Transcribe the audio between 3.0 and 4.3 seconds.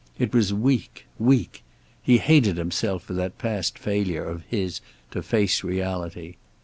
for that past failure